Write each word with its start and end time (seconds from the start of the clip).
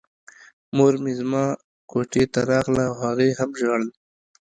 مور 0.75 0.93
مې 1.03 1.11
زما 1.19 1.45
کوټې 1.91 2.23
ته 2.33 2.39
راغله 2.51 2.83
او 2.89 2.93
هغې 3.03 3.29
هم 3.39 3.49
ژړل 3.59 3.85